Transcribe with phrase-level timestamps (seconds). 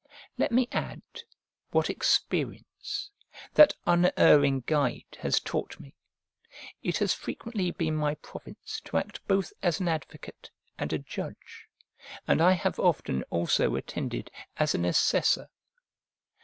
[0.35, 1.03] Let me add
[1.69, 3.11] what experience,
[3.53, 5.93] that unerring guide, has taught me:
[6.81, 11.67] it has frequently been my province to act both as an advocate and a judge;
[12.27, 15.49] and I have often also attended as an assessor.